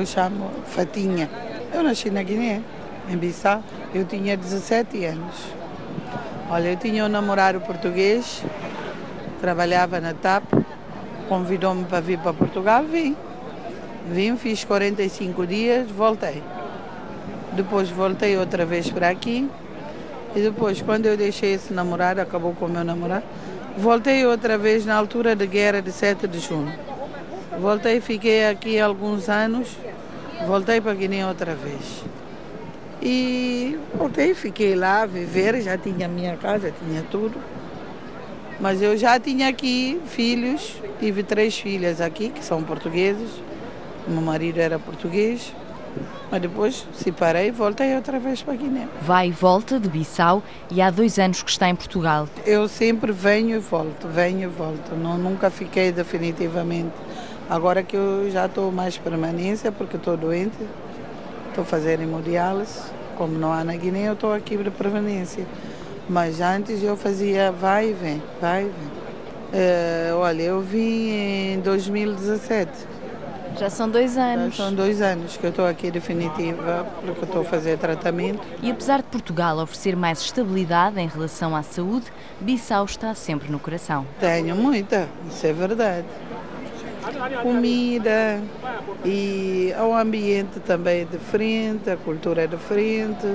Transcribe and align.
eu 0.00 0.06
chamo 0.06 0.50
Fatinha. 0.66 1.28
Eu 1.74 1.82
nasci 1.82 2.10
na 2.10 2.22
Guiné, 2.22 2.62
em 3.08 3.16
Bissau. 3.16 3.62
Eu 3.94 4.04
tinha 4.06 4.34
17 4.36 5.04
anos. 5.04 5.34
Olha, 6.48 6.70
eu 6.70 6.76
tinha 6.76 7.04
um 7.04 7.08
namorado 7.08 7.60
português, 7.60 8.42
trabalhava 9.40 10.00
na 10.00 10.14
TAP, 10.14 10.44
convidou-me 11.28 11.84
para 11.84 12.00
vir 12.00 12.18
para 12.18 12.32
Portugal, 12.32 12.82
vim. 12.82 13.14
Vim, 14.10 14.36
fiz 14.36 14.64
45 14.64 15.46
dias, 15.46 15.90
voltei. 15.90 16.42
Depois 17.52 17.90
voltei 17.90 18.38
outra 18.38 18.64
vez 18.64 18.90
para 18.90 19.10
aqui. 19.10 19.48
E 20.34 20.40
depois, 20.40 20.80
quando 20.80 21.06
eu 21.06 21.16
deixei 21.16 21.54
esse 21.54 21.72
namorado, 21.72 22.20
acabou 22.20 22.54
com 22.54 22.64
o 22.64 22.68
meu 22.68 22.84
namorado, 22.84 23.24
voltei 23.76 24.24
outra 24.24 24.56
vez 24.56 24.86
na 24.86 24.94
altura 24.94 25.36
da 25.36 25.44
guerra 25.44 25.82
de 25.82 25.92
7 25.92 26.26
de 26.26 26.38
junho. 26.38 26.72
Voltei, 27.60 28.00
fiquei 28.00 28.46
aqui 28.46 28.80
alguns 28.80 29.28
anos, 29.28 29.76
voltei 30.46 30.80
para 30.80 30.94
Guiné 30.94 31.26
outra 31.26 31.54
vez. 31.54 32.04
E 33.02 33.78
voltei, 33.94 34.34
fiquei 34.34 34.74
lá 34.74 35.02
a 35.02 35.06
viver, 35.06 35.60
já 35.62 35.78
tinha 35.78 36.06
minha 36.06 36.36
casa, 36.36 36.72
tinha 36.84 37.02
tudo. 37.10 37.38
Mas 38.60 38.82
eu 38.82 38.96
já 38.96 39.18
tinha 39.18 39.48
aqui 39.48 39.98
filhos, 40.06 40.76
tive 40.98 41.22
três 41.22 41.58
filhas 41.58 42.00
aqui, 42.00 42.28
que 42.28 42.44
são 42.44 42.62
portugueses. 42.62 43.30
Meu 44.06 44.20
marido 44.20 44.58
era 44.58 44.78
português. 44.78 45.54
Mas 46.30 46.42
depois 46.42 46.86
separei 46.92 47.48
e 47.48 47.50
voltei 47.50 47.96
outra 47.96 48.18
vez 48.20 48.42
para 48.42 48.54
Guiné. 48.54 48.86
Vai 49.02 49.28
e 49.28 49.32
volta 49.32 49.80
de 49.80 49.88
Bissau 49.88 50.42
e 50.70 50.80
há 50.80 50.90
dois 50.90 51.18
anos 51.18 51.42
que 51.42 51.50
está 51.50 51.68
em 51.68 51.74
Portugal. 51.74 52.28
Eu 52.46 52.68
sempre 52.68 53.10
venho 53.10 53.56
e 53.56 53.58
volto, 53.58 54.06
venho 54.06 54.42
e 54.42 54.46
volto. 54.46 54.94
Não, 54.94 55.18
nunca 55.18 55.50
fiquei 55.50 55.90
definitivamente. 55.90 56.92
Agora 57.50 57.82
que 57.82 57.96
eu 57.96 58.30
já 58.30 58.46
estou 58.46 58.70
mais 58.70 58.96
permanência, 58.96 59.72
porque 59.72 59.96
estou 59.96 60.16
doente, 60.16 60.56
estou 61.48 61.64
fazendo 61.64 62.04
hemodiálise. 62.04 62.80
Como 63.18 63.36
não 63.36 63.52
há 63.52 63.64
na 63.64 63.74
Guiné, 63.74 64.06
eu 64.06 64.12
estou 64.12 64.32
aqui 64.32 64.56
de 64.56 64.70
permanência. 64.70 65.44
Mas 66.08 66.40
antes 66.40 66.80
eu 66.80 66.96
fazia 66.96 67.50
vai 67.50 67.90
e 67.90 67.92
vem, 67.92 68.22
vai 68.40 68.62
e 68.62 68.64
vem. 68.66 69.00
Uh, 69.52 70.16
olha, 70.18 70.42
eu 70.42 70.60
vim 70.60 71.54
em 71.54 71.60
2017. 71.60 72.70
Já 73.58 73.68
são 73.68 73.90
dois 73.90 74.16
anos. 74.16 74.54
Já 74.54 74.66
são 74.66 74.72
dois 74.72 75.02
anos 75.02 75.36
que 75.36 75.44
eu 75.44 75.50
estou 75.50 75.66
aqui 75.66 75.90
definitiva, 75.90 76.86
porque 77.04 77.24
estou 77.24 77.40
a 77.40 77.44
fazer 77.44 77.78
tratamento. 77.78 78.46
E 78.62 78.70
apesar 78.70 78.98
de 78.98 79.08
Portugal 79.08 79.58
oferecer 79.58 79.96
mais 79.96 80.20
estabilidade 80.20 81.00
em 81.00 81.08
relação 81.08 81.56
à 81.56 81.64
saúde, 81.64 82.06
Bissau 82.40 82.84
está 82.84 83.12
sempre 83.12 83.50
no 83.50 83.58
coração. 83.58 84.06
Tenho 84.20 84.54
muita, 84.54 85.08
isso 85.28 85.44
é 85.48 85.52
verdade 85.52 86.06
comida 87.42 88.40
e 89.04 89.72
o 89.78 89.94
ambiente 89.94 90.60
também 90.60 91.02
é 91.02 91.04
diferente, 91.04 91.90
a 91.90 91.96
cultura 91.96 92.42
é 92.42 92.46
diferente. 92.46 93.26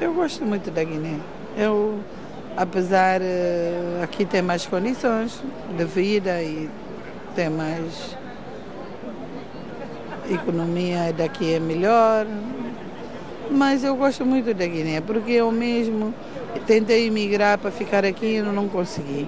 Eu 0.00 0.12
gosto 0.14 0.44
muito 0.44 0.70
da 0.70 0.82
Guiné. 0.82 1.18
Eu, 1.56 2.00
apesar 2.56 3.20
eh, 3.22 4.00
aqui 4.02 4.24
tem 4.24 4.42
mais 4.42 4.66
condições 4.66 5.40
de 5.76 5.84
vida 5.84 6.42
e 6.42 6.68
tem 7.34 7.48
mais 7.48 8.16
economia 10.30 11.12
daqui 11.12 11.54
é 11.54 11.60
melhor, 11.60 12.26
mas 13.50 13.84
eu 13.84 13.96
gosto 13.96 14.24
muito 14.24 14.54
da 14.54 14.66
Guiné 14.66 15.00
porque 15.00 15.32
eu 15.32 15.50
mesmo 15.50 16.14
tentei 16.66 17.06
emigrar 17.06 17.58
para 17.58 17.70
ficar 17.70 18.04
aqui 18.04 18.36
e 18.36 18.42
não 18.42 18.68
consegui 18.68 19.26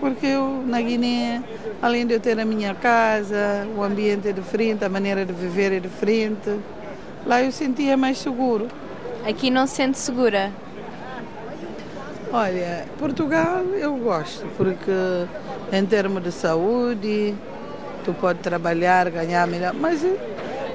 porque 0.00 0.26
eu 0.26 0.62
na 0.66 0.80
Guiné, 0.80 1.42
além 1.80 2.06
de 2.06 2.14
eu 2.14 2.20
ter 2.20 2.38
a 2.38 2.44
minha 2.44 2.74
casa, 2.74 3.66
o 3.76 3.82
ambiente 3.82 4.28
é 4.28 4.32
diferente, 4.32 4.84
a 4.84 4.88
maneira 4.88 5.24
de 5.24 5.32
viver 5.32 5.72
é 5.72 5.80
diferente, 5.80 6.58
lá 7.26 7.42
eu 7.42 7.50
sentia 7.52 7.96
mais 7.96 8.18
seguro. 8.18 8.68
Aqui 9.26 9.50
não 9.50 9.66
se 9.66 9.76
sente 9.76 9.98
segura? 9.98 10.50
Olha, 12.32 12.84
Portugal 12.98 13.62
eu 13.78 13.96
gosto, 13.96 14.46
porque 14.56 14.90
em 15.72 15.86
termos 15.86 16.22
de 16.22 16.32
saúde, 16.32 17.34
tu 18.04 18.12
pode 18.14 18.40
trabalhar, 18.40 19.08
ganhar 19.10 19.46
melhor, 19.46 19.72
mas 19.72 20.04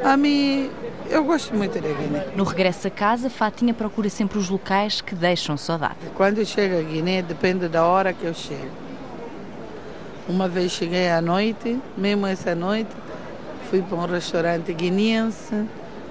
a 0.03 0.15
mim 0.15 0.69
eu 1.09 1.23
gosto 1.23 1.55
muito 1.55 1.73
da 1.73 1.89
Guiné. 1.89 2.27
No 2.35 2.43
regresso 2.43 2.87
a 2.87 2.91
casa, 2.91 3.29
Fatinha 3.29 3.73
procura 3.73 4.09
sempre 4.09 4.37
os 4.37 4.47
locais 4.47 5.01
que 5.01 5.15
deixam 5.15 5.57
saudade. 5.57 5.95
Quando 6.15 6.37
eu 6.37 6.45
chego 6.45 6.77
a 6.77 6.81
Guiné, 6.81 7.21
depende 7.21 7.67
da 7.67 7.83
hora 7.83 8.13
que 8.13 8.25
eu 8.25 8.33
chego. 8.33 8.88
Uma 10.29 10.47
vez 10.47 10.71
cheguei 10.73 11.09
à 11.09 11.19
noite, 11.19 11.79
mesmo 11.97 12.27
essa 12.27 12.53
noite, 12.53 12.91
fui 13.67 13.81
para 13.81 13.97
um 13.97 14.05
restaurante 14.05 14.71
guineense 14.71 15.65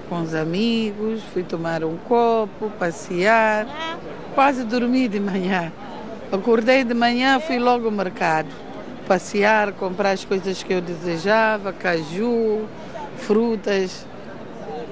com 0.08 0.22
os 0.22 0.34
amigos, 0.34 1.22
fui 1.32 1.44
tomar 1.44 1.84
um 1.84 1.96
copo, 1.96 2.68
passear, 2.80 3.64
quase 4.34 4.64
dormi 4.64 5.06
de 5.06 5.20
manhã. 5.20 5.72
Acordei 6.32 6.82
de 6.82 6.94
manhã, 6.94 7.38
fui 7.38 7.60
logo 7.60 7.86
ao 7.86 7.92
mercado, 7.92 8.48
passear, 9.06 9.70
comprar 9.74 10.10
as 10.10 10.24
coisas 10.24 10.64
que 10.64 10.72
eu 10.72 10.80
desejava, 10.80 11.72
caju, 11.72 12.66
frutas. 13.18 14.04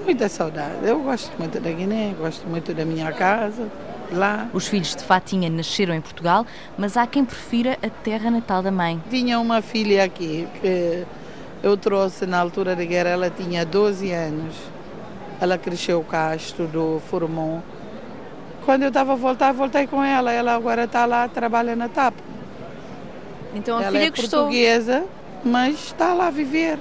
Muita 0.04 0.28
saudade. 0.28 0.84
Eu 0.84 1.00
gosto 1.00 1.32
muito 1.36 1.58
da 1.58 1.72
Guiné, 1.72 2.14
gosto 2.16 2.46
muito 2.46 2.72
da 2.72 2.84
minha 2.84 3.10
casa. 3.10 3.68
Os 4.52 4.68
filhos 4.68 4.94
de 4.94 5.02
Fatinha 5.02 5.50
nasceram 5.50 5.94
em 5.94 6.00
Portugal, 6.00 6.46
mas 6.78 6.96
há 6.96 7.06
quem 7.06 7.24
prefira 7.24 7.78
a 7.82 7.88
terra 7.88 8.30
natal 8.30 8.62
da 8.62 8.70
mãe. 8.70 9.02
Tinha 9.10 9.38
uma 9.40 9.60
filha 9.60 10.04
aqui 10.04 10.46
que 10.60 11.04
eu 11.62 11.76
trouxe 11.76 12.26
na 12.26 12.38
altura 12.38 12.76
da 12.76 12.84
guerra, 12.84 13.10
ela 13.10 13.30
tinha 13.30 13.64
12 13.64 14.10
anos. 14.12 14.54
Ela 15.40 15.58
cresceu 15.58 16.02
cá, 16.02 16.34
estudou, 16.34 17.00
formou. 17.00 17.62
Quando 18.64 18.82
eu 18.82 18.88
estava 18.88 19.12
a 19.12 19.16
voltar, 19.16 19.52
voltei 19.52 19.86
com 19.86 20.02
ela. 20.02 20.32
Ela 20.32 20.54
agora 20.54 20.84
está 20.84 21.04
lá, 21.04 21.28
trabalha 21.28 21.76
na 21.76 21.88
TAP. 21.88 22.14
Então 23.54 23.78
a 23.78 23.82
ela 23.82 23.92
filha 23.92 24.06
é 24.06 24.10
gostou. 24.10 24.44
portuguesa, 24.44 25.04
mas 25.44 25.74
está 25.74 26.14
lá 26.14 26.28
a 26.28 26.30
viver. 26.30 26.78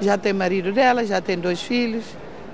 Já 0.00 0.18
tem 0.18 0.32
marido 0.32 0.72
dela, 0.72 1.04
já 1.04 1.20
tem 1.20 1.38
dois 1.38 1.62
filhos. 1.62 2.04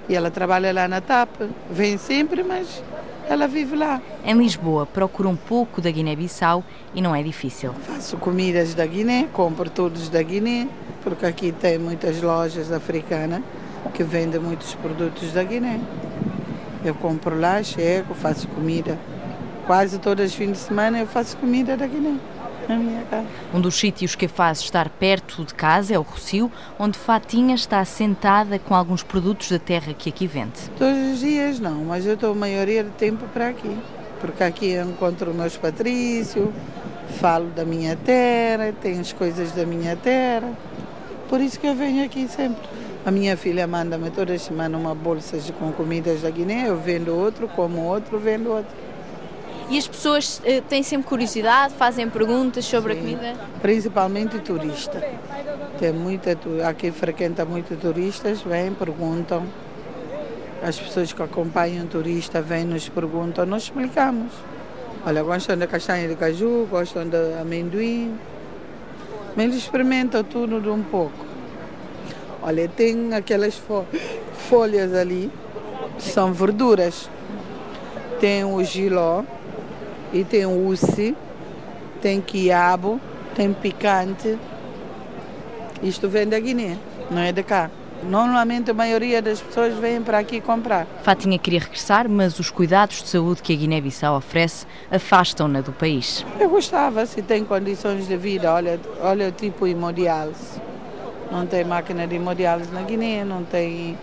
E 0.09 0.15
ela 0.15 0.31
trabalha 0.31 0.73
lá 0.73 0.87
na 0.87 1.00
TAP. 1.00 1.29
Vem 1.71 1.99
sempre, 1.99 2.43
mas 2.43 2.83
ela 3.28 3.47
vive 3.47 3.77
lá. 3.77 4.00
Em 4.25 4.34
Lisboa, 4.34 4.87
procura 4.87 5.28
um 5.28 5.37
pouco 5.37 5.81
da 5.81 5.91
Guiné-Bissau 5.91 6.65
e 6.94 7.00
não 7.00 7.15
é 7.15 7.22
difícil. 7.22 7.72
Faço 7.87 8.16
comidas 8.16 8.75
da 8.75 8.87
Guiné, 8.87 9.28
compro 9.33 9.71
todos 9.71 10.09
da 10.09 10.22
Guiné, 10.22 10.69
porque 11.03 11.27
aqui 11.27 11.53
tem 11.53 11.78
muitas 11.78 12.21
lojas 12.21 12.71
africanas 12.71 13.43
que 13.94 14.03
vendem 14.03 14.41
muitos 14.41 14.75
produtos 14.75 15.32
da 15.32 15.43
Guiné. 15.43 15.81
Eu 16.84 16.94
compro 16.94 17.38
lá, 17.38 17.62
chego, 17.62 18.15
faço 18.15 18.49
comida. 18.49 18.99
Quase 19.66 19.99
todos 19.99 20.27
os 20.27 20.34
fins 20.34 20.53
de 20.53 20.59
semana 20.59 20.99
eu 20.99 21.06
faço 21.06 21.37
comida 21.37 21.77
da 21.77 21.87
Guiné. 21.87 22.16
Na 22.69 22.77
minha 22.77 23.03
casa. 23.03 23.27
Um 23.53 23.61
dos 23.61 23.75
sítios 23.75 24.15
que 24.15 24.27
a 24.27 24.28
faz 24.28 24.61
estar 24.61 24.89
perto 24.89 25.45
de 25.45 25.55
casa 25.55 25.95
é 25.95 25.99
o 25.99 26.03
Rocio, 26.03 26.50
onde 26.78 26.99
Fatinha 26.99 27.55
está 27.55 27.84
sentada 27.84 28.59
com 28.59 28.75
alguns 28.75 29.03
produtos 29.03 29.50
da 29.50 29.59
terra 29.59 29.93
que 29.93 30.09
aqui 30.09 30.27
vende. 30.27 30.71
Todos 30.78 31.15
os 31.15 31.21
dias 31.21 31.59
não, 31.59 31.84
mas 31.84 32.06
eu 32.06 32.15
estou 32.15 32.33
a 32.33 32.34
maioria 32.34 32.84
do 32.84 32.91
tempo 32.91 33.27
para 33.33 33.49
aqui. 33.49 33.77
Porque 34.21 34.45
aqui 34.45 34.71
eu 34.71 34.84
encontro 34.84 35.34
meus 35.34 35.56
patrícios, 35.56 36.49
falo 37.21 37.47
da 37.50 37.65
minha 37.65 37.97
terra, 37.97 38.73
tenho 38.81 39.00
as 39.00 39.12
coisas 39.12 39.53
da 39.53 39.67
minha 39.67 39.97
terra. 39.97 40.53
Por 41.29 41.41
isso 41.41 41.59
que 41.59 41.67
eu 41.67 41.75
venho 41.75 42.05
aqui 42.05 42.29
sempre. 42.29 42.62
A 43.05 43.11
minha 43.11 43.37
filha 43.37 43.67
manda-me 43.67 44.11
toda 44.11 44.39
semana 44.39 44.79
uma 44.79 44.94
bolsa 44.94 45.37
com 45.59 45.73
comidas 45.73 46.23
da 46.23 46.31
Guiné, 46.31 46.69
eu 46.69 46.77
vendo 46.77 47.12
outro, 47.12 47.49
como 47.49 47.81
outro, 47.81 48.17
vendo 48.17 48.50
outro. 48.50 48.73
E 49.72 49.78
as 49.78 49.88
pessoas 49.88 50.38
uh, 50.40 50.60
têm 50.69 50.82
sempre 50.82 51.08
curiosidade, 51.08 51.72
fazem 51.72 52.06
perguntas 52.06 52.62
sobre 52.66 52.92
Sim. 52.92 52.98
a 52.98 53.02
comida? 53.02 53.40
Principalmente 53.62 54.38
turista. 54.40 55.02
Tem 55.78 55.90
muita, 55.90 56.38
aqui 56.69 56.90
frequenta 56.92 57.46
muito 57.46 57.74
turistas, 57.80 58.42
vêm, 58.42 58.74
perguntam. 58.74 59.44
As 60.62 60.78
pessoas 60.78 61.14
que 61.14 61.22
acompanham 61.22 61.86
turista 61.86 62.42
vêm, 62.42 62.66
nos 62.66 62.86
perguntam, 62.90 63.46
nós 63.46 63.62
explicamos. 63.62 64.30
Olha, 65.06 65.22
gostam 65.22 65.56
de 65.56 65.66
castanha 65.66 66.06
de 66.06 66.16
caju, 66.16 66.69
gostam 66.70 67.08
de 67.08 67.40
amendoim. 67.40 68.14
Mas 69.34 69.46
eles 69.46 69.56
experimentam 69.56 70.22
tudo 70.22 70.60
de 70.60 70.69
um 70.69 70.82
pouco. 70.82 71.24
Olha, 72.42 72.69
tem 72.69 73.14
aquelas 73.14 73.56
fo 73.56 73.86
folhas 74.50 74.92
ali, 74.92 75.30
são 75.98 76.30
verduras. 76.30 77.08
Tem 78.20 78.44
o 78.44 78.62
giló, 78.62 79.24
e 80.12 80.25
tem 80.25 80.47
uce, 80.47 81.17
tem 82.00 82.20
quiabo, 82.20 83.00
tem 83.35 83.53
picante. 83.53 84.38
Isto 85.82 86.09
vem 86.09 86.29
da 86.29 86.38
Guiné, 86.38 86.76
não 87.11 87.20
é 87.20 87.32
de 87.32 87.43
cá. 87.43 87.70
Normalmente 88.05 88.70
a 88.70 88.75
maioria 88.75 89.23
das 89.23 89.41
pessoas 89.41 89.75
vêm 89.75 90.03
para 90.03 90.19
aqui 90.19 90.41
comprar. 90.41 90.87
Fatinha 91.05 91.38
queria 91.38 91.61
regressar, 91.61 92.09
mas 92.09 92.38
os 92.38 92.50
cuidados 92.50 93.00
de 93.00 93.09
saúde 93.09 93.41
que 93.43 93.53
a 93.53 93.56
Guiné-Bissau 93.56 94.17
oferece 94.17 94.67
afastam-na 94.91 95.61
do 95.61 95.73
país. 95.73 96.26
Eu 96.38 96.50
gostava, 96.50 97.06
se 97.06 97.23
tem 97.23 97.44
condições 97.44 98.08
de 98.08 98.17
vida, 98.17 98.53
olha, 98.53 98.81
olha 99.00 99.29
o 99.29 99.32
tipo 99.32 99.67
hemodiálise. 99.69 100.61
não 101.31 101.47
tem 101.47 101.65
máquina 101.65 102.06
de 102.06 102.17
hemodiálise 102.17 102.73
na 102.73 102.82
Guiné, 102.82 103.25
não 103.25 103.44
tem 103.44 103.97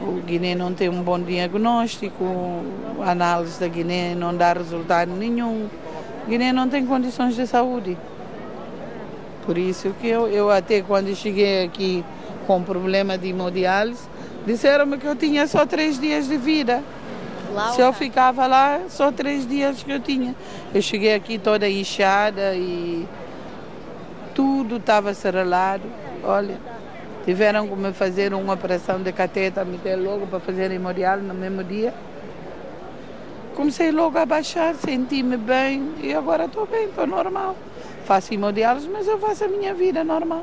o 0.00 0.20
Guiné 0.24 0.54
não 0.54 0.72
tem 0.72 0.88
um 0.88 1.02
bom 1.02 1.18
diagnóstico, 1.20 2.24
a 3.02 3.10
análise 3.10 3.60
da 3.60 3.68
Guiné 3.68 4.14
não 4.14 4.34
dá 4.34 4.52
resultado 4.52 5.12
nenhum. 5.12 5.68
Guiné 6.26 6.52
não 6.52 6.68
tem 6.68 6.86
condições 6.86 7.34
de 7.34 7.46
saúde. 7.46 7.98
Por 9.44 9.58
isso 9.58 9.94
que 10.00 10.08
eu, 10.08 10.28
eu 10.28 10.50
até 10.50 10.80
quando 10.80 11.14
cheguei 11.14 11.64
aqui 11.64 12.04
com 12.46 12.62
problema 12.62 13.18
de 13.18 13.28
hemodiálise, 13.28 14.08
disseram-me 14.46 14.96
que 14.96 15.06
eu 15.06 15.16
tinha 15.16 15.46
só 15.46 15.66
três 15.66 15.98
dias 15.98 16.26
de 16.26 16.36
vida. 16.36 16.82
Se 17.74 17.80
eu 17.80 17.92
ficava 17.92 18.46
lá, 18.46 18.80
só 18.88 19.10
três 19.10 19.46
dias 19.46 19.82
que 19.82 19.90
eu 19.90 20.00
tinha. 20.00 20.34
Eu 20.72 20.80
cheguei 20.80 21.14
aqui 21.14 21.36
toda 21.36 21.68
inchada 21.68 22.54
e 22.54 23.06
tudo 24.34 24.76
estava 24.76 25.12
serralado. 25.12 25.82
Olha, 26.22 26.58
tiveram 27.24 27.68
que 27.68 27.74
me 27.74 27.92
fazer 27.92 28.32
uma 28.34 28.54
operação 28.54 29.02
de 29.02 29.12
cateta, 29.12 29.64
meter 29.64 29.96
logo 29.96 30.26
para 30.26 30.40
fazer 30.40 30.70
hemodiálise 30.70 31.26
no 31.26 31.34
mesmo 31.34 31.62
dia. 31.62 31.92
Comecei 33.54 33.90
logo 33.90 34.16
a 34.18 34.24
baixar, 34.24 34.74
senti-me 34.74 35.36
bem 35.36 35.94
e 36.02 36.14
agora 36.14 36.46
estou 36.46 36.66
bem, 36.66 36.86
estou 36.86 37.06
normal. 37.06 37.56
Faço 38.04 38.32
hemodiálise, 38.32 38.88
mas 38.88 39.06
eu 39.06 39.18
faço 39.18 39.44
a 39.44 39.48
minha 39.48 39.74
vida 39.74 40.02
normal. 40.02 40.42